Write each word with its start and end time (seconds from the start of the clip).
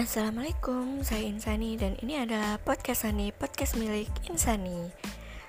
Assalamualaikum, 0.00 1.04
saya 1.04 1.28
Insani 1.28 1.76
dan 1.76 1.92
ini 2.00 2.16
adalah 2.16 2.56
podcast 2.56 3.04
Sani, 3.04 3.36
podcast 3.36 3.76
milik 3.76 4.08
Insani. 4.32 4.88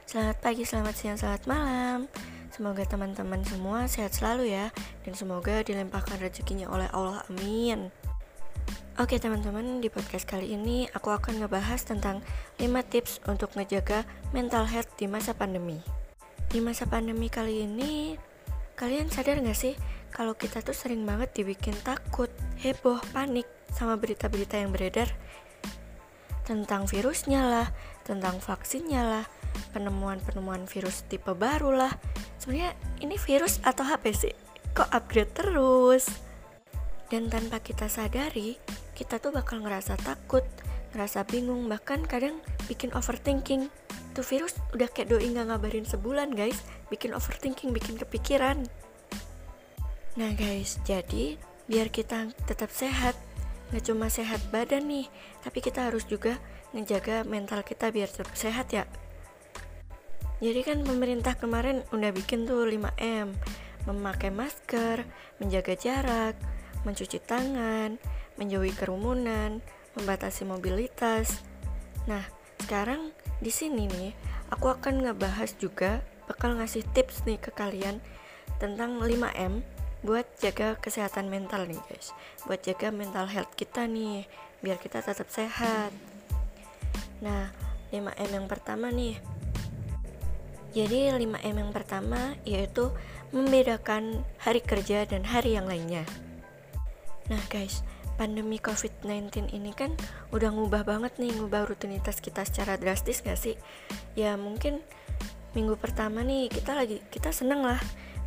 Selamat 0.03 0.43
pagi, 0.43 0.67
selamat 0.67 0.91
siang, 0.91 1.15
selamat 1.15 1.47
malam. 1.47 2.11
Semoga 2.51 2.83
teman-teman 2.83 3.47
semua 3.47 3.87
sehat 3.87 4.11
selalu 4.11 4.51
ya 4.51 4.67
dan 5.07 5.15
semoga 5.15 5.63
dilimpahkan 5.63 6.19
rezekinya 6.19 6.67
oleh 6.67 6.91
Allah. 6.91 7.23
Amin. 7.31 7.95
Oke 8.99 9.23
teman-teman, 9.23 9.79
di 9.79 9.87
podcast 9.87 10.27
kali 10.27 10.51
ini 10.51 10.83
aku 10.91 11.15
akan 11.15 11.39
ngebahas 11.39 11.87
tentang 11.87 12.19
5 12.59 12.91
tips 12.91 13.23
untuk 13.31 13.55
ngejaga 13.55 14.03
mental 14.35 14.67
health 14.67 14.91
di 14.99 15.07
masa 15.07 15.31
pandemi. 15.31 15.79
Di 16.51 16.59
masa 16.59 16.83
pandemi 16.91 17.31
kali 17.31 17.63
ini, 17.63 18.19
kalian 18.75 19.07
sadar 19.07 19.39
gak 19.39 19.55
sih 19.55 19.79
kalau 20.11 20.35
kita 20.35 20.59
tuh 20.59 20.75
sering 20.75 21.07
banget 21.07 21.31
dibikin 21.39 21.71
takut, 21.87 22.27
heboh, 22.59 22.99
panik 23.15 23.47
sama 23.71 23.97
berita-berita 23.97 24.59
yang 24.59 24.75
beredar 24.75 25.09
tentang 26.45 26.83
virusnya 26.89 27.41
lah, 27.47 27.67
tentang 28.03 28.43
vaksinnya 28.43 29.01
lah, 29.01 29.25
penemuan-penemuan 29.71 30.67
virus 30.67 31.07
tipe 31.07 31.31
baru 31.31 31.71
lah. 31.71 31.93
Sebenarnya 32.41 32.73
ini 32.99 33.15
virus 33.15 33.63
atau 33.63 33.87
HP 33.87 34.05
sih? 34.11 34.35
Kok 34.75 34.89
upgrade 34.91 35.31
terus? 35.31 36.11
Dan 37.11 37.27
tanpa 37.27 37.59
kita 37.59 37.91
sadari, 37.91 38.55
kita 38.95 39.19
tuh 39.19 39.35
bakal 39.35 39.59
ngerasa 39.63 39.99
takut, 39.99 40.43
ngerasa 40.95 41.27
bingung, 41.27 41.67
bahkan 41.67 42.03
kadang 42.03 42.39
bikin 42.67 42.91
overthinking. 42.95 43.67
Tuh 44.11 44.25
virus 44.27 44.55
udah 44.75 44.91
kayak 44.91 45.11
doi 45.11 45.27
nggak 45.27 45.47
ngabarin 45.51 45.87
sebulan 45.87 46.35
guys, 46.35 46.59
bikin 46.91 47.15
overthinking, 47.15 47.71
bikin 47.71 47.95
kepikiran. 47.95 48.67
Nah 50.19 50.31
guys, 50.35 50.79
jadi 50.83 51.39
biar 51.71 51.87
kita 51.87 52.31
tetap 52.43 52.67
sehat, 52.71 53.15
Gak 53.71 53.87
cuma 53.87 54.11
sehat 54.11 54.43
badan 54.51 54.87
nih, 54.87 55.07
tapi 55.43 55.63
kita 55.63 55.87
harus 55.87 56.03
juga 56.03 56.35
ngejaga 56.75 57.23
mental 57.23 57.63
kita 57.63 57.91
biar 57.91 58.11
tetap 58.11 58.35
sehat 58.35 58.67
ya. 58.75 58.83
Jadi 60.41 60.61
kan 60.65 60.83
pemerintah 60.83 61.37
kemarin 61.37 61.85
udah 61.93 62.11
bikin 62.11 62.49
tuh 62.49 62.65
5M, 62.65 63.31
memakai 63.85 64.33
masker, 64.33 65.05
menjaga 65.37 65.73
jarak, 65.77 66.35
mencuci 66.83 67.21
tangan, 67.21 68.01
menjauhi 68.41 68.73
kerumunan, 68.73 69.61
membatasi 69.95 70.43
mobilitas. 70.49 71.45
Nah, 72.09 72.25
sekarang 72.57 73.13
di 73.37 73.53
sini 73.53 73.85
nih, 73.85 74.11
aku 74.49 74.73
akan 74.73 75.05
ngebahas 75.05 75.53
juga 75.61 76.01
bakal 76.25 76.57
ngasih 76.57 76.83
tips 76.91 77.23
nih 77.29 77.37
ke 77.37 77.53
kalian 77.53 78.01
tentang 78.57 78.97
5M 78.97 79.80
buat 80.01 80.25
jaga 80.41 80.77
kesehatan 80.81 81.29
mental 81.29 81.69
nih 81.69 81.77
guys. 81.89 82.13
Buat 82.49 82.65
jaga 82.65 82.89
mental 82.89 83.29
health 83.29 83.53
kita 83.53 83.85
nih 83.85 84.25
biar 84.61 84.81
kita 84.81 85.01
tetap 85.01 85.29
sehat. 85.29 85.93
Nah 87.21 87.53
5M 87.93 88.29
yang 88.33 88.47
pertama 88.49 88.89
nih. 88.89 89.17
Jadi 90.71 91.11
5M 91.11 91.55
yang 91.61 91.71
pertama 91.75 92.33
yaitu 92.47 92.89
membedakan 93.29 94.25
hari 94.41 94.63
kerja 94.63 95.05
dan 95.05 95.21
hari 95.21 95.53
yang 95.53 95.69
lainnya. 95.69 96.07
Nah 97.29 97.41
guys 97.51 97.85
pandemi 98.17 98.61
COVID-19 98.61 99.49
ini 99.49 99.73
kan 99.73 99.97
udah 100.29 100.53
ngubah 100.53 100.85
banget 100.85 101.17
nih 101.17 101.33
ngubah 101.41 101.65
rutinitas 101.65 102.21
kita 102.21 102.45
secara 102.45 102.77
drastis 102.77 103.21
gak 103.21 103.37
sih? 103.37 103.57
Ya 104.17 104.37
mungkin 104.37 104.81
minggu 105.57 105.75
pertama 105.77 106.23
nih 106.23 106.47
kita 106.47 106.77
lagi 106.77 107.03
kita 107.11 107.33
seneng 107.35 107.65
lah 107.65 107.81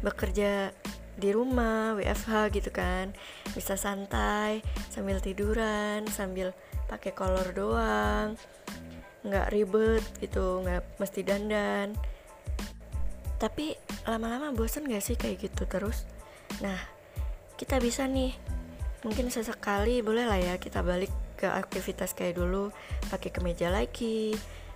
bekerja 0.04 0.74
di 1.18 1.30
rumah 1.30 1.94
WFH 1.98 2.54
gitu 2.54 2.70
kan. 2.74 3.14
Bisa 3.54 3.74
santai 3.78 4.60
sambil 4.90 5.18
tiduran 5.18 6.06
sambil 6.10 6.54
pakai 6.86 7.14
kolor 7.14 7.50
doang. 7.54 8.38
Nggak 9.24 9.50
ribet 9.50 10.04
gitu 10.20 10.62
nggak 10.62 10.82
mesti 11.00 11.20
dandan. 11.22 11.96
Tapi 13.38 13.74
lama-lama 14.08 14.54
bosan 14.54 14.88
gak 14.88 15.04
sih 15.04 15.18
kayak 15.18 15.50
gitu 15.50 15.66
terus? 15.68 16.06
Nah 16.62 16.78
kita 17.58 17.82
bisa 17.82 18.06
nih. 18.06 18.32
Mungkin 19.04 19.28
sesekali 19.28 20.00
boleh 20.00 20.24
lah 20.24 20.40
ya 20.40 20.54
kita 20.56 20.80
balik 20.80 21.12
ke 21.36 21.44
aktivitas 21.44 22.16
kayak 22.16 22.40
dulu. 22.40 22.72
Pakai 23.12 23.28
kemeja 23.28 23.68
lagi 23.68 24.32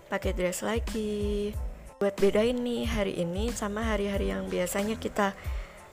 pakai 0.08 0.32
dress 0.32 0.64
lagi. 0.64 1.52
Buat 2.00 2.16
bedain 2.18 2.56
nih 2.56 2.88
hari 2.88 3.14
ini 3.20 3.52
sama 3.52 3.84
hari-hari 3.84 4.32
yang 4.32 4.48
biasanya 4.48 4.96
kita 4.96 5.36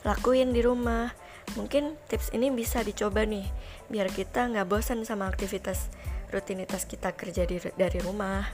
lakuin 0.06 0.54
di 0.54 0.62
rumah. 0.62 1.10
Mungkin 1.58 1.98
tips 2.06 2.30
ini 2.34 2.50
bisa 2.50 2.82
dicoba 2.82 3.26
nih 3.26 3.46
biar 3.90 4.10
kita 4.10 4.50
nggak 4.50 4.66
bosan 4.66 5.02
sama 5.06 5.30
aktivitas 5.30 5.90
rutinitas 6.30 6.86
kita 6.86 7.14
kerja 7.14 7.46
di, 7.46 7.58
dari 7.74 7.98
rumah. 8.02 8.46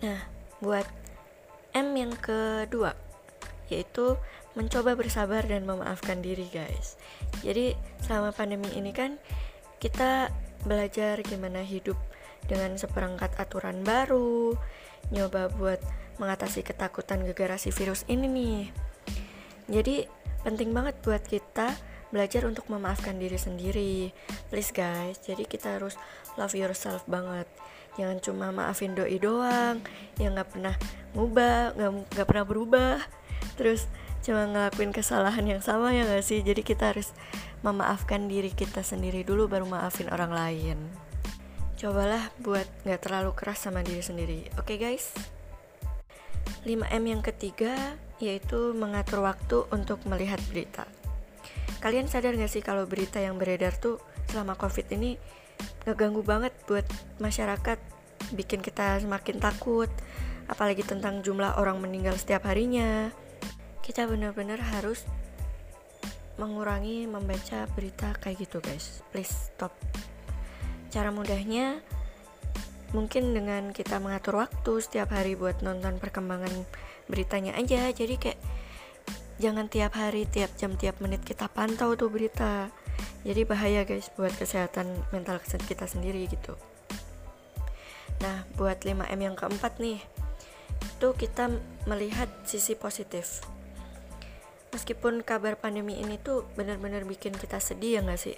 Nah 0.00 0.20
buat 0.60 0.88
M 1.76 1.92
yang 1.92 2.16
kedua 2.16 2.96
yaitu 3.68 4.16
mencoba 4.56 4.96
bersabar 4.96 5.44
dan 5.44 5.68
memaafkan 5.68 6.24
diri 6.24 6.48
guys. 6.48 6.96
Jadi 7.44 7.76
selama 8.00 8.32
pandemi 8.32 8.72
ini 8.72 8.92
kan 8.96 9.20
kita 9.76 10.32
belajar 10.64 11.20
gimana 11.20 11.60
hidup 11.60 11.96
dengan 12.46 12.78
seperangkat 12.78 13.36
aturan 13.36 13.82
baru 13.82 14.54
nyoba 15.10 15.50
buat 15.54 15.80
mengatasi 16.16 16.64
ketakutan 16.64 17.22
gegara 17.22 17.60
si 17.60 17.70
virus 17.70 18.02
ini 18.08 18.26
nih 18.26 18.85
jadi 19.66 20.06
penting 20.46 20.70
banget 20.70 20.94
buat 21.02 21.22
kita 21.26 21.74
belajar 22.14 22.46
untuk 22.46 22.70
memaafkan 22.70 23.18
diri 23.18 23.34
sendiri. 23.34 24.14
Please 24.48 24.70
guys, 24.70 25.18
jadi 25.18 25.42
kita 25.42 25.78
harus 25.78 25.98
love 26.38 26.54
yourself 26.54 27.02
banget. 27.10 27.50
Jangan 27.98 28.18
cuma 28.22 28.46
maafin 28.54 28.94
doi 28.94 29.18
doang, 29.18 29.82
yang 30.20 30.36
nggak 30.36 30.52
pernah 30.54 30.74
ngubah, 31.16 31.74
nggak 32.12 32.28
pernah 32.28 32.44
berubah. 32.46 32.96
Terus 33.56 33.90
cuma 34.22 34.46
ngelakuin 34.46 34.92
kesalahan 34.94 35.44
yang 35.48 35.62
sama 35.64 35.94
ya 35.96 36.04
gak 36.04 36.22
sih? 36.22 36.42
Jadi 36.44 36.60
kita 36.60 36.92
harus 36.92 37.10
memaafkan 37.64 38.28
diri 38.28 38.52
kita 38.52 38.84
sendiri 38.84 39.24
dulu 39.24 39.48
baru 39.48 39.66
maafin 39.66 40.12
orang 40.12 40.30
lain. 40.30 40.78
Cobalah 41.76 42.32
buat 42.40 42.64
nggak 42.84 43.00
terlalu 43.04 43.32
keras 43.36 43.64
sama 43.64 43.84
diri 43.84 44.00
sendiri. 44.00 44.40
Oke 44.60 44.76
okay, 44.76 44.78
guys? 44.78 45.12
5M 46.64 47.04
yang 47.04 47.22
ketiga 47.24 48.00
yaitu 48.22 48.72
mengatur 48.72 49.20
waktu 49.24 49.68
untuk 49.72 50.00
melihat 50.08 50.40
berita. 50.48 50.88
Kalian 51.80 52.08
sadar 52.08 52.34
gak 52.34 52.50
sih 52.50 52.64
kalau 52.64 52.88
berita 52.88 53.20
yang 53.20 53.36
beredar 53.36 53.76
tuh 53.76 54.00
selama 54.32 54.56
covid 54.56 54.88
ini 54.90 55.20
ngeganggu 55.86 56.24
banget 56.26 56.52
buat 56.66 56.84
masyarakat, 57.22 57.78
bikin 58.34 58.60
kita 58.64 58.98
semakin 59.00 59.38
takut, 59.38 59.88
apalagi 60.50 60.82
tentang 60.82 61.22
jumlah 61.22 61.60
orang 61.60 61.78
meninggal 61.78 62.18
setiap 62.18 62.48
harinya. 62.50 63.14
Kita 63.86 64.08
benar-benar 64.10 64.58
harus 64.58 65.06
mengurangi 66.36 67.08
membaca 67.08 67.64
berita 67.72 68.12
kayak 68.18 68.44
gitu 68.44 68.58
guys. 68.60 69.00
Please 69.14 69.30
stop. 69.30 69.72
Cara 70.90 71.14
mudahnya 71.14 71.80
mungkin 72.94 73.34
dengan 73.34 73.74
kita 73.74 73.98
mengatur 73.98 74.40
waktu 74.42 74.72
setiap 74.78 75.10
hari 75.12 75.34
buat 75.34 75.60
nonton 75.60 75.98
perkembangan 75.98 76.52
beritanya 77.06 77.54
aja. 77.58 77.90
Jadi 77.90 78.14
kayak 78.18 78.40
jangan 79.36 79.68
tiap 79.68 79.92
hari 79.96 80.24
tiap 80.28 80.52
jam 80.56 80.74
tiap 80.74 80.98
menit 81.02 81.22
kita 81.22 81.50
pantau 81.50 81.94
tuh 81.94 82.10
berita. 82.12 82.70
Jadi 83.26 83.42
bahaya 83.42 83.82
guys 83.82 84.08
buat 84.14 84.30
kesehatan 84.34 84.86
mental 85.10 85.42
kita 85.42 85.90
sendiri 85.90 86.30
gitu. 86.30 86.54
Nah 88.22 88.46
buat 88.54 88.80
5M 88.86 89.18
yang 89.18 89.36
keempat 89.36 89.82
nih 89.82 90.00
itu 90.96 91.08
kita 91.12 91.52
melihat 91.84 92.30
sisi 92.48 92.78
positif. 92.78 93.44
Meskipun 94.72 95.24
kabar 95.24 95.56
pandemi 95.56 95.96
ini 96.00 96.20
tuh 96.20 96.44
benar-benar 96.54 97.04
bikin 97.08 97.32
kita 97.34 97.60
sedih 97.60 97.98
ya 97.98 98.00
nggak 98.04 98.20
sih? 98.20 98.36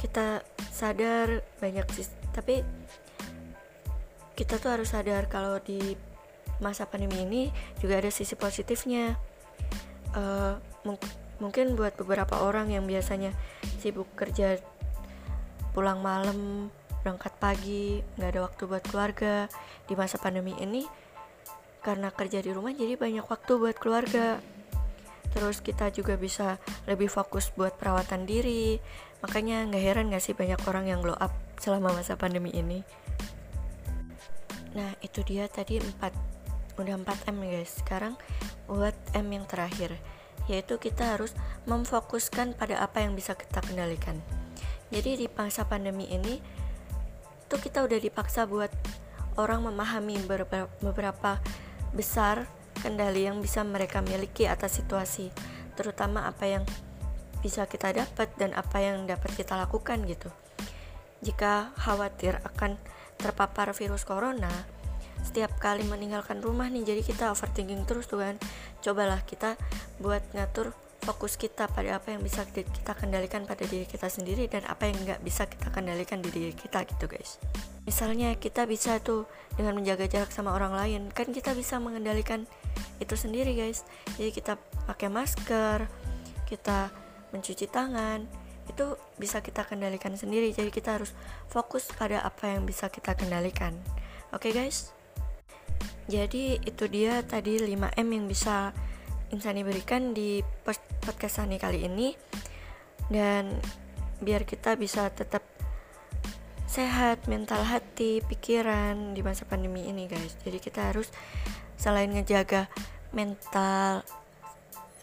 Kita 0.00 0.40
sadar 0.72 1.44
banyak 1.60 1.86
sih 1.92 2.08
tapi 2.32 2.64
kita 4.38 4.56
tuh 4.56 4.72
harus 4.72 4.88
sadar 4.88 5.28
kalau 5.28 5.60
di 5.60 5.98
masa 6.60 6.86
pandemi 6.86 7.24
ini 7.24 7.42
juga 7.80 7.98
ada 7.98 8.12
sisi 8.12 8.36
positifnya. 8.36 9.16
Uh, 10.14 10.56
mung 10.84 11.00
mungkin 11.40 11.72
buat 11.72 11.96
beberapa 11.96 12.44
orang 12.44 12.68
yang 12.68 12.84
biasanya 12.84 13.32
sibuk 13.80 14.06
kerja 14.12 14.60
pulang 15.72 16.04
malam 16.04 16.68
berangkat 17.00 17.32
pagi 17.40 18.04
nggak 18.20 18.30
ada 18.36 18.40
waktu 18.44 18.62
buat 18.68 18.84
keluarga 18.84 19.48
di 19.88 19.96
masa 19.96 20.20
pandemi 20.20 20.52
ini 20.60 20.84
karena 21.80 22.12
kerja 22.12 22.44
di 22.44 22.52
rumah 22.52 22.76
jadi 22.76 23.00
banyak 23.00 23.24
waktu 23.24 23.52
buat 23.56 23.76
keluarga. 23.80 24.40
Terus 25.30 25.62
kita 25.62 25.94
juga 25.94 26.18
bisa 26.18 26.58
lebih 26.90 27.06
fokus 27.06 27.54
buat 27.54 27.78
perawatan 27.78 28.26
diri. 28.28 28.82
Makanya 29.24 29.64
nggak 29.70 29.82
heran 29.82 30.06
nggak 30.12 30.20
sih 30.20 30.36
banyak 30.36 30.60
orang 30.66 30.90
yang 30.90 31.00
glow 31.00 31.16
up 31.16 31.32
selama 31.56 31.96
masa 31.96 32.18
pandemi 32.20 32.52
ini. 32.52 32.84
Nah 34.74 34.92
itu 35.00 35.22
dia 35.24 35.46
tadi 35.48 35.80
4 35.80 36.39
Udah 36.80 36.96
4M 36.96 37.44
guys. 37.44 37.84
Sekarang 37.84 38.16
buat 38.64 38.96
M 39.12 39.28
yang 39.28 39.44
terakhir 39.44 40.00
Yaitu 40.48 40.80
kita 40.80 41.14
harus 41.14 41.36
memfokuskan 41.68 42.56
pada 42.56 42.80
apa 42.80 43.04
yang 43.04 43.12
bisa 43.12 43.36
kita 43.36 43.60
kendalikan. 43.60 44.16
Jadi 44.88 45.20
di 45.22 45.26
masa 45.30 45.68
pandemi 45.68 46.08
ini 46.08 46.40
tuh 47.46 47.60
kita 47.60 47.84
udah 47.84 48.00
dipaksa 48.00 48.48
buat 48.48 48.72
orang 49.36 49.62
memahami 49.68 50.18
beberapa 50.82 51.38
besar 51.92 52.48
kendali 52.80 53.28
yang 53.28 53.38
bisa 53.38 53.62
mereka 53.62 54.00
miliki 54.00 54.48
atas 54.48 54.80
situasi 54.80 55.30
terutama 55.78 56.26
apa 56.26 56.48
yang 56.48 56.64
bisa 57.44 57.68
kita 57.68 57.92
dapat 57.94 58.32
dan 58.40 58.56
apa 58.56 58.82
yang 58.82 59.06
dapat 59.06 59.30
kita 59.36 59.54
lakukan 59.54 60.02
gitu. 60.08 60.32
Jika 61.20 61.76
khawatir 61.76 62.40
akan 62.42 62.80
terpapar 63.20 63.70
virus 63.76 64.02
corona 64.08 64.79
setiap 65.24 65.56
kali 65.60 65.86
meninggalkan 65.86 66.42
rumah 66.42 66.66
nih 66.66 66.82
jadi 66.82 67.02
kita 67.04 67.30
overthinking 67.30 67.86
terus 67.86 68.10
tuh 68.10 68.20
kan. 68.24 68.36
Cobalah 68.80 69.22
kita 69.22 69.54
buat 70.00 70.24
ngatur 70.32 70.72
fokus 71.00 71.40
kita 71.40 71.64
pada 71.72 71.96
apa 71.96 72.12
yang 72.12 72.20
bisa 72.20 72.44
kita 72.44 72.92
kendalikan 72.92 73.48
pada 73.48 73.64
diri 73.64 73.88
kita 73.88 74.12
sendiri 74.12 74.46
dan 74.52 74.68
apa 74.68 74.92
yang 74.92 75.00
nggak 75.00 75.24
bisa 75.24 75.48
kita 75.48 75.72
kendalikan 75.72 76.20
di 76.20 76.28
diri 76.28 76.52
kita 76.52 76.84
gitu 76.84 77.08
guys. 77.08 77.40
Misalnya 77.88 78.36
kita 78.36 78.68
bisa 78.68 79.00
tuh 79.00 79.24
dengan 79.56 79.80
menjaga 79.80 80.04
jarak 80.04 80.30
sama 80.30 80.52
orang 80.52 80.76
lain 80.76 81.02
kan 81.10 81.32
kita 81.32 81.56
bisa 81.56 81.80
mengendalikan 81.80 82.44
itu 83.00 83.16
sendiri 83.16 83.56
guys. 83.56 83.82
Jadi 84.20 84.30
kita 84.30 84.60
pakai 84.84 85.08
masker 85.08 85.88
kita 86.44 86.92
mencuci 87.32 87.66
tangan 87.70 88.26
itu 88.68 88.94
bisa 89.16 89.40
kita 89.40 89.64
kendalikan 89.64 90.12
sendiri. 90.14 90.52
Jadi 90.52 90.68
kita 90.68 91.00
harus 91.00 91.16
fokus 91.48 91.88
pada 91.96 92.20
apa 92.20 92.52
yang 92.52 92.68
bisa 92.68 92.92
kita 92.92 93.16
kendalikan. 93.16 93.72
Oke 94.30 94.52
okay, 94.52 94.52
guys 94.52 94.99
jadi 96.10 96.58
itu 96.58 96.84
dia 96.90 97.22
tadi 97.22 97.62
5M 97.62 98.08
yang 98.10 98.26
bisa 98.26 98.74
Insani 99.30 99.62
berikan 99.62 100.10
di 100.10 100.42
podcast 101.06 101.38
Sani 101.38 101.54
kali 101.54 101.86
ini. 101.86 102.10
Dan 103.06 103.54
biar 104.18 104.42
kita 104.42 104.74
bisa 104.74 105.06
tetap 105.14 105.46
sehat 106.66 107.30
mental 107.30 107.62
hati 107.62 108.22
pikiran 108.26 109.14
di 109.14 109.22
masa 109.22 109.46
pandemi 109.46 109.86
ini 109.86 110.10
guys. 110.10 110.34
Jadi 110.42 110.58
kita 110.58 110.90
harus 110.90 111.14
selain 111.78 112.10
ngejaga 112.10 112.66
mental 113.14 114.02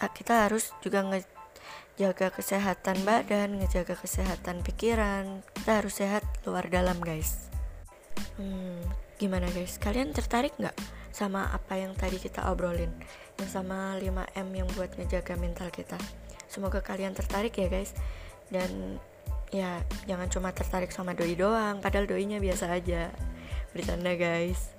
ah, 0.04 0.12
kita 0.12 0.48
harus 0.48 0.76
juga 0.84 1.08
ngejaga 1.08 2.32
kesehatan 2.36 3.08
badan 3.08 3.64
ngejaga 3.64 3.96
kesehatan 3.96 4.60
pikiran. 4.60 5.40
Kita 5.56 5.80
harus 5.80 6.04
sehat 6.04 6.28
luar 6.44 6.68
dalam 6.68 7.00
guys. 7.00 7.48
Hmm, 8.36 8.84
gimana 9.16 9.48
guys? 9.56 9.80
Kalian 9.80 10.12
tertarik 10.12 10.52
nggak 10.60 10.97
sama 11.18 11.50
apa 11.50 11.82
yang 11.82 11.98
tadi 11.98 12.22
kita 12.22 12.46
obrolin 12.54 12.94
yang 13.42 13.50
sama 13.50 13.98
5M 13.98 14.48
yang 14.54 14.70
buat 14.78 14.94
ngejaga 14.94 15.34
mental 15.34 15.74
kita. 15.74 15.98
Semoga 16.46 16.86
kalian 16.86 17.18
tertarik 17.18 17.58
ya 17.58 17.66
guys. 17.66 17.98
Dan 18.54 19.02
ya 19.50 19.82
jangan 20.06 20.30
cuma 20.30 20.54
tertarik 20.54 20.94
sama 20.94 21.18
doi 21.18 21.34
doang 21.34 21.82
padahal 21.82 22.06
doinya 22.06 22.38
biasa 22.38 22.70
aja. 22.70 23.10
Bercanda 23.74 24.14
guys. 24.14 24.78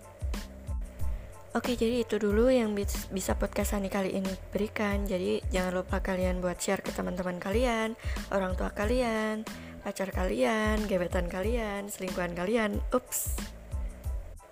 Oke 1.59 1.75
jadi 1.75 2.07
itu 2.07 2.23
dulu 2.23 2.55
yang 2.55 2.71
bisa 3.11 3.35
podcast 3.35 3.75
Sani 3.75 3.91
kali 3.91 4.15
ini 4.15 4.31
berikan. 4.55 5.11
Jadi 5.11 5.43
jangan 5.51 5.83
lupa 5.83 5.99
kalian 5.99 6.39
buat 6.39 6.63
share 6.63 6.87
ke 6.87 6.95
teman-teman 6.95 7.43
kalian 7.43 7.99
Orang 8.31 8.55
tua 8.55 8.71
kalian 8.71 9.43
Pacar 9.83 10.13
kalian 10.15 10.87
Gebetan 10.87 11.27
kalian 11.27 11.91
Selingkuhan 11.91 12.37
kalian. 12.39 12.79
Ups 12.95 13.58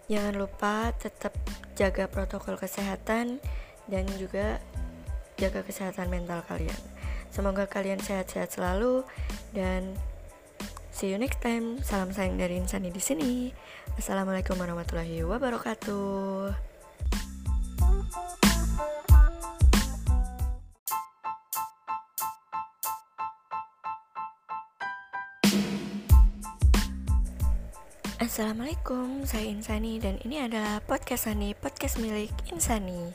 Jangan 0.07 0.35
lupa 0.39 0.95
tetap 0.95 1.35
jaga 1.75 2.07
protokol 2.07 2.55
kesehatan 2.55 3.43
dan 3.91 4.05
juga 4.19 4.63
jaga 5.37 5.67
kesehatan 5.67 6.09
mental 6.09 6.47
kalian. 6.47 6.79
Semoga 7.35 7.69
kalian 7.69 8.01
sehat-sehat 8.01 8.55
selalu 8.55 9.05
dan 9.53 9.99
see 10.95 11.13
you 11.13 11.19
next 11.21 11.43
time. 11.43 11.83
Salam 11.83 12.15
sayang 12.15 12.41
dari 12.41 12.57
Insani 12.57 12.89
di 12.89 13.03
sini. 13.03 13.53
Assalamualaikum 13.99 14.57
warahmatullahi 14.57 15.27
wabarakatuh. 15.27 16.66
Assalamualaikum, 28.17 29.29
saya 29.29 29.45
Insani 29.45 30.01
dan 30.01 30.17
ini 30.25 30.41
adalah 30.41 30.81
podcast 30.81 31.29
Sani, 31.29 31.53
podcast 31.53 32.01
milik 32.01 32.33
Insani. 32.49 33.13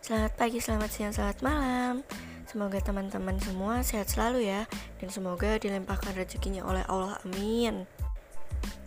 Selamat 0.00 0.32
pagi, 0.32 0.64
selamat 0.64 0.88
siang, 0.88 1.12
selamat 1.12 1.44
malam. 1.44 2.00
Semoga 2.48 2.80
teman-teman 2.80 3.36
semua 3.36 3.84
sehat 3.84 4.08
selalu 4.08 4.48
ya 4.48 4.64
dan 4.96 5.12
semoga 5.12 5.60
dilimpahkan 5.60 6.16
rezekinya 6.16 6.64
oleh 6.64 6.80
Allah. 6.88 7.20
Amin. 7.28 7.84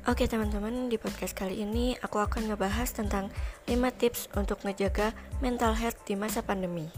Oke 0.10 0.26
teman-teman, 0.26 0.90
di 0.90 0.98
podcast 0.98 1.38
kali 1.38 1.62
ini 1.62 2.02
aku 2.02 2.18
akan 2.18 2.50
ngebahas 2.50 2.90
tentang 2.90 3.30
5 3.70 3.78
tips 4.02 4.34
untuk 4.34 4.58
ngejaga 4.66 5.14
mental 5.38 5.78
health 5.78 6.02
di 6.10 6.18
masa 6.18 6.42
pandemi. 6.42 6.90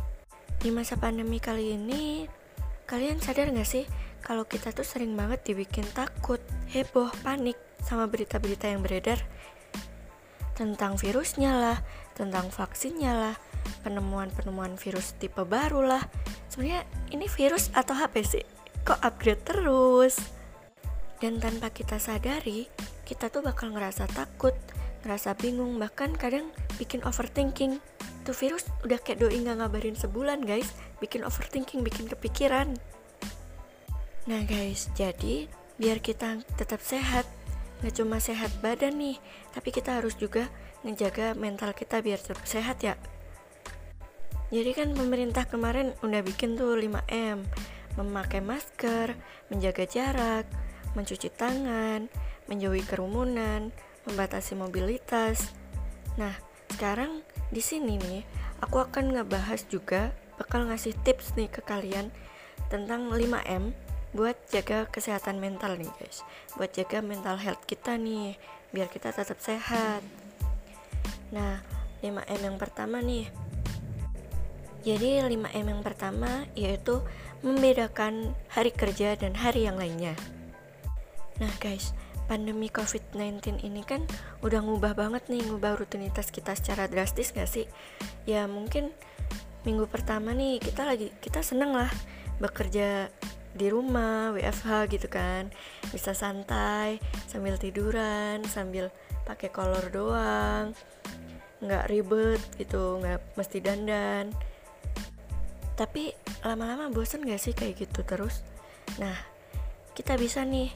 Di 0.63 0.71
masa 0.71 0.95
pandemi 0.95 1.43
kali 1.43 1.75
ini, 1.75 2.23
kalian 2.87 3.19
sadar 3.19 3.51
gak 3.51 3.67
sih 3.67 3.83
kalau 4.23 4.47
kita 4.47 4.71
tuh 4.71 4.87
sering 4.87 5.11
banget 5.19 5.43
dibikin 5.43 5.83
takut, 5.91 6.39
heboh, 6.71 7.11
panik 7.19 7.59
sama 7.85 8.09
berita-berita 8.09 8.65
yang 8.65 8.81
beredar 8.81 9.21
tentang 10.57 10.97
virusnya 10.97 11.51
lah, 11.53 11.77
tentang 12.17 12.49
vaksinnya 12.49 13.13
lah, 13.13 13.35
penemuan-penemuan 13.83 14.79
virus 14.79 15.13
tipe 15.19 15.43
baru 15.45 15.85
lah. 15.85 16.03
Sebenarnya 16.49 16.87
ini 17.11 17.27
virus 17.29 17.69
atau 17.75 17.93
HP 17.93 18.15
sih? 18.25 18.45
Kok 18.87 19.03
upgrade 19.03 19.43
terus? 19.43 20.15
Dan 21.19 21.43
tanpa 21.43 21.69
kita 21.69 21.99
sadari, 21.99 22.71
kita 23.03 23.27
tuh 23.27 23.43
bakal 23.43 23.75
ngerasa 23.75 24.07
takut, 24.09 24.55
ngerasa 25.03 25.35
bingung, 25.35 25.75
bahkan 25.77 26.15
kadang 26.15 26.49
bikin 26.79 27.03
overthinking. 27.03 27.83
Tuh 28.25 28.33
virus 28.33 28.65
udah 28.81 28.97
kayak 28.97 29.21
doi 29.21 29.37
nggak 29.37 29.61
ngabarin 29.61 29.93
sebulan 29.99 30.41
guys, 30.47 30.73
bikin 31.03 31.21
overthinking, 31.27 31.83
bikin 31.83 32.09
kepikiran. 32.09 32.73
Nah 34.25 34.41
guys, 34.47 34.89
jadi 34.97 35.45
biar 35.77 35.99
kita 36.01 36.41
tetap 36.57 36.81
sehat, 36.81 37.27
Gak 37.83 37.99
cuma 37.99 38.23
sehat 38.23 38.51
badan 38.63 38.95
nih, 38.95 39.17
tapi 39.51 39.69
kita 39.73 39.99
harus 39.99 40.15
juga 40.15 40.47
ngejaga 40.85 41.33
mental 41.35 41.73
kita 41.75 41.99
biar 41.99 42.21
tetap 42.21 42.45
sehat 42.45 42.79
ya. 42.85 42.95
Jadi 44.53 44.71
kan 44.77 44.93
pemerintah 44.93 45.49
kemarin 45.49 45.97
udah 46.05 46.21
bikin 46.21 46.55
tuh 46.55 46.77
5M, 46.77 47.41
memakai 47.97 48.39
masker, 48.39 49.17
menjaga 49.49 49.83
jarak, 49.89 50.45
mencuci 50.93 51.33
tangan, 51.33 52.07
menjauhi 52.45 52.85
kerumunan, 52.85 53.73
membatasi 54.05 54.53
mobilitas. 54.53 55.51
Nah, 56.15 56.37
sekarang 56.71 57.25
di 57.49 57.59
sini 57.59 57.97
nih, 57.97 58.21
aku 58.61 58.79
akan 58.79 59.17
ngebahas 59.17 59.65
juga 59.67 60.13
bakal 60.37 60.69
ngasih 60.69 60.93
tips 61.03 61.33
nih 61.35 61.49
ke 61.49 61.65
kalian 61.65 62.13
tentang 62.69 63.09
5M 63.11 63.73
buat 64.15 64.39
jaga 64.47 64.87
kesehatan 64.87 65.43
mental 65.43 65.75
nih 65.75 65.91
guys. 65.99 66.23
Buat 66.55 66.71
jaga 66.71 67.03
mental 67.03 67.35
health 67.35 67.67
kita 67.67 67.99
nih 67.99 68.39
biar 68.71 68.87
kita 68.87 69.11
tetap 69.11 69.37
sehat. 69.43 69.99
Nah 71.35 71.59
5M 71.99 72.41
yang 72.47 72.57
pertama 72.57 73.03
nih. 73.03 73.27
Jadi 74.87 75.19
5M 75.19 75.67
yang 75.67 75.83
pertama 75.83 76.47
yaitu 76.55 77.03
membedakan 77.43 78.31
hari 78.47 78.71
kerja 78.71 79.19
dan 79.19 79.35
hari 79.35 79.67
yang 79.67 79.75
lainnya. 79.75 80.15
Nah 81.43 81.51
guys 81.59 81.91
pandemi 82.25 82.73
COVID-19 82.73 83.61
ini 83.61 83.85
kan 83.85 84.01
udah 84.41 84.63
ngubah 84.63 84.97
banget 84.97 85.29
nih 85.29 85.45
ngubah 85.45 85.77
rutinitas 85.77 86.33
kita 86.33 86.55
secara 86.55 86.87
drastis 86.87 87.35
gak 87.35 87.51
sih? 87.51 87.67
Ya 88.23 88.47
mungkin 88.47 88.95
minggu 89.67 89.91
pertama 89.91 90.31
nih 90.31 90.63
kita 90.63 90.87
lagi 90.87 91.11
kita 91.19 91.43
seneng 91.43 91.75
lah 91.75 91.91
bekerja 92.39 93.09
di 93.55 93.71
rumah 93.71 94.35
WFH 94.35 94.91
gitu 94.91 95.07
kan. 95.07 95.49
Bisa 95.89 96.11
santai 96.11 96.99
sambil 97.25 97.55
tiduran 97.55 98.43
sambil 98.45 98.91
pakai 99.23 99.49
kolor 99.49 99.87
doang. 99.89 100.75
Nggak 101.63 101.87
ribet 101.87 102.41
gitu 102.59 102.99
nggak 102.99 103.23
mesti 103.39 103.57
dandan. 103.63 104.35
Tapi 105.75 106.11
lama-lama 106.43 106.87
bosen 106.87 107.27
gak 107.27 107.41
sih 107.41 107.51
kayak 107.51 107.83
gitu 107.83 108.03
terus? 108.07 108.43
Nah 108.99 109.15
kita 109.95 110.19
bisa 110.19 110.43
nih. 110.43 110.71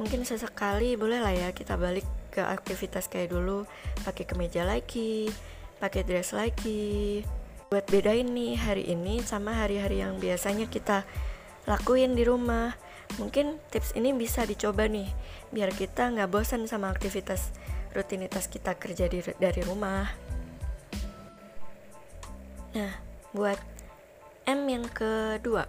Mungkin 0.00 0.24
sesekali 0.24 0.96
boleh 0.96 1.20
lah 1.20 1.36
ya 1.36 1.48
kita 1.52 1.76
balik 1.76 2.04
ke 2.32 2.40
aktivitas 2.40 3.12
kayak 3.12 3.32
dulu. 3.32 3.68
Pakai 4.04 4.24
kemeja 4.24 4.64
lagi 4.64 5.28
pakai 5.82 6.06
dress 6.06 6.30
lagi. 6.30 7.26
Buat 7.66 7.90
bedain 7.90 8.30
nih 8.30 8.54
hari 8.54 8.86
ini 8.94 9.18
sama 9.26 9.50
hari-hari 9.58 9.98
yang 9.98 10.22
biasanya 10.22 10.70
kita 10.70 11.02
lakuin 11.66 12.14
di 12.18 12.24
rumah. 12.26 12.74
Mungkin 13.20 13.60
tips 13.68 13.92
ini 13.92 14.16
bisa 14.16 14.48
dicoba 14.48 14.88
nih 14.88 15.08
biar 15.52 15.68
kita 15.76 16.08
nggak 16.16 16.32
bosan 16.32 16.64
sama 16.64 16.88
aktivitas 16.88 17.52
rutinitas 17.92 18.48
kita 18.48 18.72
kerja 18.80 19.04
di, 19.06 19.20
dari 19.36 19.60
rumah. 19.60 20.08
Nah 22.72 22.92
buat 23.36 23.60
M 24.48 24.64
yang 24.68 24.88
kedua 24.88 25.68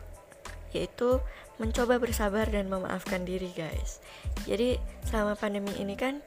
yaitu 0.73 1.21
mencoba 1.62 2.01
bersabar 2.01 2.50
dan 2.50 2.71
memaafkan 2.71 3.27
diri 3.27 3.53
guys. 3.53 4.01
Jadi 4.50 4.79
selama 5.05 5.38
pandemi 5.38 5.75
ini 5.77 5.93
kan 5.93 6.23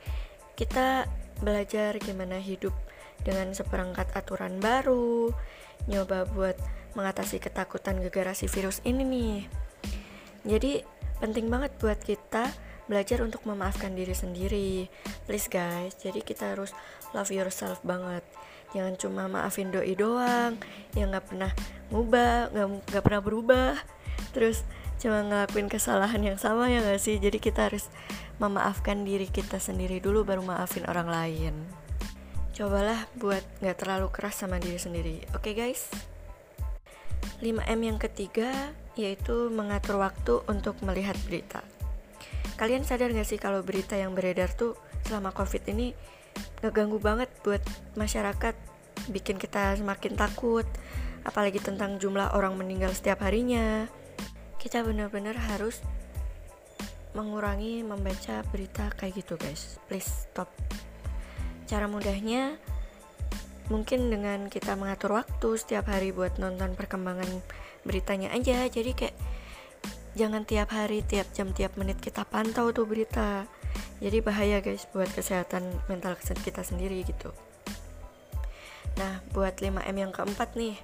kita 0.55 1.09
belajar 1.43 1.99
gimana 1.99 2.39
hidup 2.39 2.73
dengan 3.25 3.51
seperangkat 3.53 4.07
aturan 4.15 4.63
baru 4.63 5.35
nyoba 5.91 6.25
buat 6.31 6.57
mengatasi 6.97 7.39
ketakutan 7.39 8.01
gegara 8.01 8.33
si 8.33 8.49
virus 8.49 8.81
ini 8.89 9.05
nih. 9.05 9.37
Jadi 10.49 10.81
penting 11.21 11.53
banget 11.53 11.77
buat 11.77 12.01
kita 12.01 12.49
belajar 12.89 13.21
untuk 13.21 13.45
memaafkan 13.45 13.93
diri 13.93 14.17
sendiri. 14.17 14.89
Please 15.29 15.47
guys 15.53 15.95
jadi 16.01 16.25
kita 16.25 16.57
harus 16.57 16.73
love 17.13 17.29
yourself 17.29 17.79
banget. 17.85 18.25
Jangan 18.73 18.95
cuma 18.99 19.23
maafin 19.29 19.71
doi 19.71 19.93
doang 19.95 20.57
yang 20.97 21.13
nggak 21.13 21.29
pernah 21.29 21.53
ngubah 21.93 22.51
nggak 22.89 23.05
pernah 23.05 23.21
berubah. 23.21 23.73
Terus 24.33 24.65
cuma 24.97 25.21
ngelakuin 25.21 25.69
kesalahan 25.69 26.25
yang 26.25 26.41
sama 26.41 26.73
ya 26.73 26.81
gak 26.81 27.01
sih? 27.05 27.21
Jadi 27.21 27.37
kita 27.37 27.69
harus 27.69 27.93
memaafkan 28.41 29.05
diri 29.05 29.29
kita 29.29 29.61
sendiri 29.61 30.01
dulu 30.01 30.25
baru 30.25 30.41
maafin 30.41 30.89
orang 30.89 31.09
lain. 31.09 31.55
Cobalah 32.57 33.05
buat 33.21 33.45
nggak 33.61 33.77
terlalu 33.85 34.09
keras 34.09 34.41
sama 34.41 34.57
diri 34.57 34.81
sendiri. 34.81 35.17
Oke 35.37 35.53
okay, 35.53 35.55
guys 35.57 36.16
5M 37.43 37.81
yang 37.83 37.99
ketiga 38.01 38.73
yaitu 38.97 39.53
mengatur 39.53 40.01
waktu 40.01 40.41
untuk 40.49 40.81
melihat 40.81 41.15
berita. 41.29 41.61
Kalian 42.57 42.89
sadar 42.89 43.13
gak 43.13 43.29
sih 43.29 43.37
kalau 43.37 43.61
berita 43.61 43.99
yang 43.99 44.17
beredar 44.17 44.49
tuh 44.57 44.75
selama 45.05 45.31
covid 45.37 45.61
ini 45.69 45.93
ngeganggu 46.65 46.97
banget 46.97 47.29
buat 47.45 47.61
masyarakat 47.95 48.57
bikin 49.13 49.37
kita 49.37 49.77
semakin 49.77 50.17
takut 50.17 50.65
apalagi 51.27 51.61
tentang 51.61 52.01
jumlah 52.01 52.33
orang 52.33 52.57
meninggal 52.57 52.95
setiap 52.95 53.21
harinya. 53.27 53.91
Kita 54.57 54.83
benar-benar 54.83 55.37
harus 55.37 55.85
mengurangi 57.13 57.85
membaca 57.85 58.45
berita 58.49 58.93
kayak 58.95 59.25
gitu 59.25 59.35
guys. 59.37 59.77
Please 59.89 60.29
stop. 60.29 60.49
Cara 61.67 61.91
mudahnya 61.91 62.57
mungkin 63.67 64.09
dengan 64.13 64.47
kita 64.47 64.79
mengatur 64.79 65.19
waktu 65.19 65.49
setiap 65.59 65.91
hari 65.91 66.15
buat 66.15 66.39
nonton 66.39 66.79
perkembangan 66.79 67.29
beritanya 67.83 68.31
aja. 68.31 68.67
Jadi 68.67 68.93
kayak 68.95 69.17
jangan 70.15 70.47
tiap 70.47 70.71
hari 70.73 71.03
tiap 71.03 71.29
jam 71.35 71.51
tiap 71.51 71.75
menit 71.75 71.99
kita 71.99 72.23
pantau 72.27 72.71
tuh 72.71 72.87
berita. 72.87 73.47
Jadi 73.99 74.21
bahaya 74.21 74.61
guys 74.61 74.87
buat 74.93 75.09
kesehatan 75.11 75.67
mental 75.91 76.17
kita 76.21 76.63
sendiri 76.63 77.03
gitu. 77.05 77.33
Nah 78.97 79.21
buat 79.33 79.61
5M 79.61 79.97
yang 79.97 80.13
keempat 80.13 80.57
nih 80.57 80.77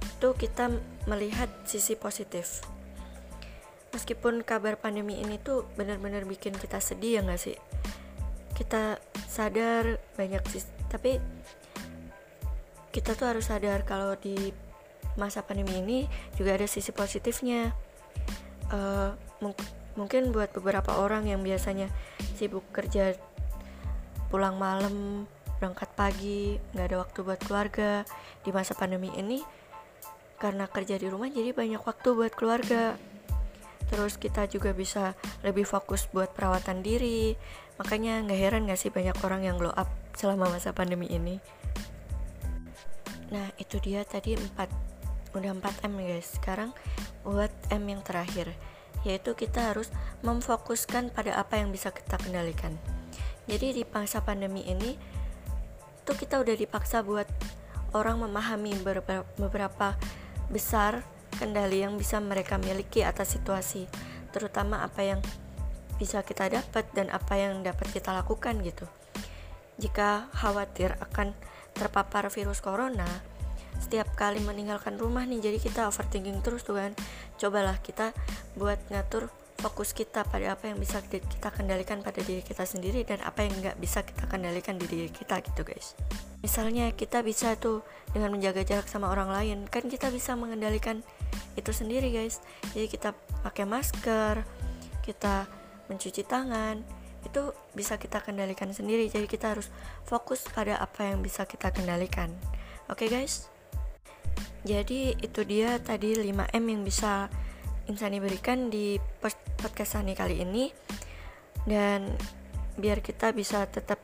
itu 0.00 0.28
kita 0.36 0.72
melihat 1.08 1.48
sisi 1.64 1.96
positif. 1.96 2.64
Meskipun 3.90 4.46
kabar 4.46 4.78
pandemi 4.78 5.18
ini 5.18 5.36
tuh 5.42 5.66
benar-benar 5.74 6.22
bikin 6.24 6.54
kita 6.54 6.78
sedih 6.78 7.20
ya 7.20 7.20
nggak 7.26 7.40
sih? 7.40 7.58
Kita 8.54 9.00
sadar 9.28 9.98
banyak 10.18 10.42
sih 10.52 10.62
tapi 10.90 11.16
kita 12.90 13.14
tuh 13.14 13.30
harus 13.30 13.46
sadar 13.46 13.86
kalau 13.86 14.18
di 14.18 14.50
masa 15.18 15.42
pandemi 15.42 15.78
ini 15.82 15.98
juga 16.34 16.54
ada 16.54 16.66
sisi 16.66 16.90
positifnya. 16.90 17.74
Uh, 18.70 19.14
mung 19.42 19.54
mungkin 19.98 20.30
buat 20.30 20.54
beberapa 20.54 21.02
orang 21.02 21.26
yang 21.26 21.42
biasanya 21.42 21.90
sibuk 22.38 22.62
kerja 22.70 23.18
pulang 24.30 24.54
malam 24.54 25.26
berangkat 25.58 25.90
pagi 25.98 26.62
nggak 26.70 26.86
ada 26.86 26.96
waktu 27.02 27.18
buat 27.26 27.40
keluarga 27.42 28.06
di 28.46 28.54
masa 28.54 28.78
pandemi 28.78 29.10
ini 29.18 29.42
karena 30.38 30.70
kerja 30.70 30.96
di 30.96 31.10
rumah 31.10 31.26
jadi 31.26 31.50
banyak 31.50 31.82
waktu 31.82 32.08
buat 32.14 32.32
keluarga. 32.34 32.94
Terus 33.90 34.14
kita 34.22 34.46
juga 34.46 34.70
bisa 34.70 35.18
lebih 35.42 35.66
fokus 35.66 36.06
buat 36.14 36.30
perawatan 36.30 36.78
diri. 36.86 37.34
Makanya 37.82 38.22
nggak 38.22 38.38
heran 38.38 38.70
gak 38.70 38.78
sih 38.78 38.94
banyak 38.94 39.18
orang 39.26 39.42
yang 39.42 39.58
glow 39.58 39.74
up 39.74 39.90
selama 40.14 40.46
masa 40.46 40.70
pandemi 40.70 41.10
ini 41.10 41.42
nah 43.30 43.50
itu 43.62 43.78
dia 43.78 44.02
tadi 44.02 44.34
4 44.34 44.90
udah 45.34 45.50
4 45.54 45.86
M 45.86 45.94
guys. 46.02 46.38
Sekarang 46.38 46.74
buat 47.22 47.50
M 47.70 47.86
yang 47.86 48.02
terakhir 48.02 48.50
yaitu 49.00 49.32
kita 49.32 49.72
harus 49.72 49.88
memfokuskan 50.20 51.08
pada 51.14 51.32
apa 51.40 51.56
yang 51.56 51.72
bisa 51.72 51.88
kita 51.88 52.20
kendalikan. 52.20 52.76
Jadi 53.48 53.80
di 53.80 53.82
masa 53.88 54.20
pandemi 54.20 54.60
ini 54.68 54.98
tuh 56.04 56.14
kita 56.18 56.36
udah 56.36 56.52
dipaksa 56.52 57.00
buat 57.00 57.24
orang 57.96 58.20
memahami 58.20 58.76
beberapa, 58.84 59.24
beberapa 59.40 59.96
besar 60.52 61.00
kendali 61.40 61.80
yang 61.80 61.96
bisa 61.96 62.20
mereka 62.20 62.60
miliki 62.60 63.00
atas 63.00 63.34
situasi 63.38 63.88
terutama 64.30 64.84
apa 64.84 65.02
yang 65.02 65.20
bisa 65.98 66.22
kita 66.24 66.48
dapat 66.48 66.86
dan 66.96 67.12
apa 67.12 67.34
yang 67.36 67.60
dapat 67.64 67.88
kita 67.92 68.12
lakukan 68.12 68.60
gitu. 68.64 68.86
Jika 69.80 70.28
khawatir 70.36 70.96
akan 71.00 71.32
terpapar 71.74 72.28
virus 72.30 72.60
corona 72.60 73.06
setiap 73.80 74.12
kali 74.12 74.44
meninggalkan 74.44 75.00
rumah 75.00 75.24
nih 75.24 75.40
jadi 75.40 75.58
kita 75.58 75.88
overthinking 75.88 76.44
terus 76.44 76.62
tuh 76.62 76.76
kan. 76.76 76.92
Cobalah 77.40 77.80
kita 77.80 78.12
buat 78.54 78.76
ngatur 78.92 79.32
fokus 79.60 79.92
kita 79.92 80.24
pada 80.24 80.56
apa 80.56 80.72
yang 80.72 80.80
bisa 80.80 81.04
kita 81.04 81.52
kendalikan 81.52 82.00
pada 82.00 82.24
diri 82.24 82.40
kita 82.40 82.64
sendiri 82.64 83.04
dan 83.04 83.20
apa 83.20 83.44
yang 83.44 83.52
nggak 83.60 83.76
bisa 83.76 84.00
kita 84.00 84.24
kendalikan 84.28 84.76
di 84.76 84.86
diri 84.88 85.08
kita 85.08 85.40
gitu 85.40 85.64
guys. 85.64 85.96
Misalnya 86.40 86.92
kita 86.92 87.20
bisa 87.20 87.56
tuh 87.56 87.84
dengan 88.12 88.32
menjaga 88.32 88.64
jarak 88.64 88.88
sama 88.88 89.12
orang 89.12 89.32
lain 89.32 89.58
kan 89.68 89.84
kita 89.88 90.08
bisa 90.12 90.36
mengendalikan 90.36 91.04
itu 91.56 91.72
sendiri 91.72 92.12
guys. 92.12 92.44
Jadi 92.76 92.86
kita 92.88 93.16
pakai 93.44 93.64
masker 93.64 94.44
kita 95.00 95.48
mencuci 95.88 96.22
tangan 96.24 96.99
itu 97.24 97.52
bisa 97.76 98.00
kita 98.00 98.24
kendalikan 98.24 98.72
sendiri. 98.72 99.06
Jadi 99.08 99.26
kita 99.28 99.56
harus 99.56 99.68
fokus 100.06 100.46
pada 100.48 100.80
apa 100.80 101.12
yang 101.12 101.20
bisa 101.20 101.44
kita 101.44 101.70
kendalikan. 101.70 102.32
Oke 102.88 103.06
okay, 103.06 103.08
guys? 103.08 103.46
Jadi 104.64 105.16
itu 105.20 105.40
dia 105.44 105.80
tadi 105.80 106.16
5M 106.16 106.64
yang 106.64 106.82
bisa 106.84 107.28
Insani 107.88 108.22
berikan 108.22 108.70
di 108.70 109.00
podcast 109.58 109.98
Sani 109.98 110.14
kali 110.14 110.40
ini. 110.44 110.70
Dan 111.66 112.12
biar 112.80 113.04
kita 113.04 113.34
bisa 113.36 113.66
tetap 113.68 114.00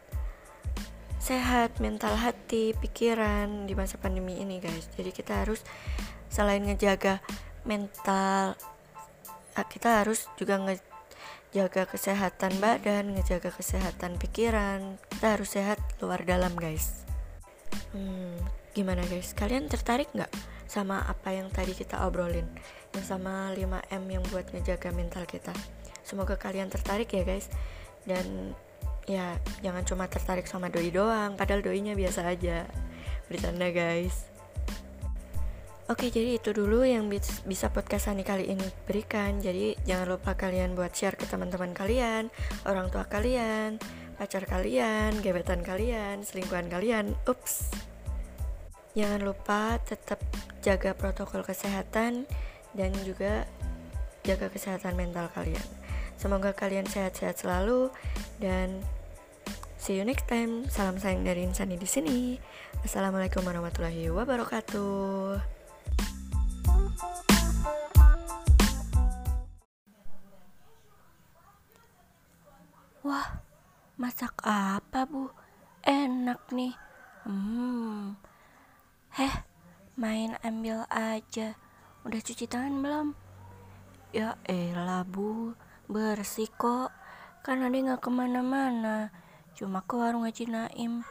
sehat 1.23 1.83
mental 1.83 2.15
hati 2.15 2.71
pikiran 2.79 3.67
di 3.67 3.75
masa 3.75 3.99
pandemi 3.99 4.39
ini 4.39 4.63
guys. 4.63 4.87
Jadi 4.95 5.11
kita 5.11 5.43
harus 5.47 5.65
selain 6.31 6.63
ngejaga 6.63 7.19
mental 7.67 8.55
kita 9.57 10.05
harus 10.05 10.29
juga 10.37 10.61
ngejaga 10.61 10.96
kesehatan 11.65 12.61
badan 12.61 13.17
ngejaga 13.17 13.49
kesehatan 13.49 14.21
pikiran 14.21 15.01
kita 15.09 15.41
harus 15.41 15.57
sehat 15.57 15.81
luar 16.05 16.21
dalam 16.29 16.53
guys 16.53 17.09
hmm, 17.97 18.37
Gimana 18.77 19.01
guys, 19.09 19.33
kalian 19.33 19.73
tertarik 19.73 20.13
nggak 20.13 20.29
sama 20.69 21.01
apa 21.09 21.33
yang 21.33 21.49
tadi 21.49 21.73
kita 21.73 22.05
obrolin? 22.05 22.45
Yang 22.93 23.09
sama 23.09 23.49
5M 23.57 24.05
yang 24.05 24.21
buat 24.29 24.53
ngejaga 24.53 24.93
mental 24.93 25.25
kita. 25.25 25.57
Semoga 26.05 26.37
kalian 26.37 26.69
tertarik 26.69 27.09
ya 27.09 27.25
guys. 27.25 27.49
Dan 28.05 28.53
ya 29.09 29.41
jangan 29.65 29.81
cuma 29.89 30.05
tertarik 30.13 30.45
sama 30.45 30.69
doi 30.69 30.93
doang, 30.93 31.41
padahal 31.41 31.65
doinya 31.65 31.97
biasa 31.97 32.29
aja. 32.29 32.69
Bercanda 33.33 33.73
guys. 33.73 34.29
Oke, 35.87 36.11
jadi 36.11 36.43
itu 36.43 36.51
dulu 36.51 36.83
yang 36.83 37.07
bisa 37.47 37.71
podcast 37.71 38.11
Sani 38.11 38.27
kali 38.27 38.51
ini 38.51 38.67
berikan. 38.91 39.39
Jadi 39.39 39.79
jangan 39.87 40.19
lupa 40.19 40.35
kalian 40.35 40.75
buat 40.75 40.91
share 40.91 41.15
ke 41.15 41.31
teman-teman 41.31 41.71
kalian, 41.71 42.27
orang 42.67 42.91
tua 42.91 43.07
kalian, 43.07 43.79
pacar 44.19 44.43
kalian, 44.51 45.23
gebetan 45.23 45.63
kalian, 45.63 46.27
selingkuhan 46.27 46.67
kalian. 46.67 47.15
Ups. 47.31 47.71
Jangan 48.99 49.31
lupa 49.31 49.79
tetap 49.87 50.19
jaga 50.59 50.91
protokol 50.91 51.47
kesehatan 51.47 52.27
dan 52.75 52.91
juga 53.07 53.47
jaga 54.27 54.51
kesehatan 54.51 54.99
mental 54.99 55.31
kalian. 55.31 55.63
Semoga 56.19 56.51
kalian 56.51 56.91
sehat-sehat 56.91 57.39
selalu 57.39 57.95
dan 58.43 58.83
see 59.79 59.95
you 59.95 60.03
next 60.03 60.27
time. 60.27 60.67
Salam 60.67 60.99
sayang 60.99 61.23
dari 61.23 61.47
Insani 61.47 61.79
di 61.79 61.87
sini. 61.87 62.43
Assalamualaikum 62.83 63.47
warahmatullahi 63.47 64.11
wabarakatuh. 64.11 65.56
Aja. 81.37 81.53
Udah 82.09 82.17
cuci 82.25 82.49
tangan 82.49 82.81
belum? 82.81 83.09
Ya 84.17 84.41
elah 84.49 85.05
bu, 85.05 85.53
bersih 85.85 86.49
kok. 86.49 86.89
Kan 87.45 87.61
ade 87.61 87.85
gak 87.85 88.01
ke 88.01 88.09
mana-mana. 88.09 89.13
Cuma 89.53 89.85
ke 89.85 90.01
warung 90.01 90.25
Haji 90.25 90.49
Naim. 90.49 91.05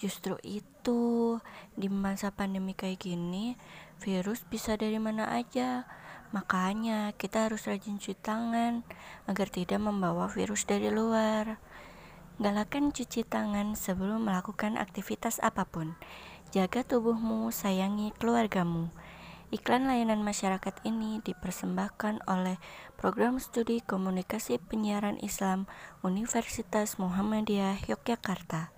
Justru 0.00 0.40
itu, 0.40 1.36
di 1.76 1.92
masa 1.92 2.32
pandemi 2.32 2.72
kayak 2.72 3.04
gini, 3.04 3.60
virus 4.00 4.48
bisa 4.48 4.80
dari 4.80 4.96
mana 4.96 5.28
aja. 5.28 5.84
Makanya 6.32 7.12
kita 7.12 7.44
harus 7.44 7.68
rajin 7.68 8.00
cuci 8.00 8.16
tangan 8.16 8.80
agar 9.28 9.52
tidak 9.52 9.76
membawa 9.76 10.24
virus 10.32 10.64
dari 10.64 10.88
luar. 10.88 11.60
Galakan 12.40 12.96
cuci 12.96 13.28
tangan 13.28 13.76
sebelum 13.76 14.24
melakukan 14.24 14.80
aktivitas 14.80 15.36
apa 15.44 15.68
pun. 15.68 16.00
Jaga 16.48 16.80
tubuhmu, 16.80 17.52
sayangi 17.52 18.16
keluargamu. 18.16 18.88
Iklan 19.54 19.86
layanan 19.86 20.26
masyarakat 20.26 20.82
ini 20.82 21.22
dipersembahkan 21.22 22.26
oleh 22.26 22.58
Program 22.98 23.38
Studi 23.38 23.78
Komunikasi 23.86 24.58
Penyiaran 24.58 25.14
Islam 25.22 25.70
Universitas 26.02 26.98
Muhammadiyah 26.98 27.86
Yogyakarta. 27.86 28.74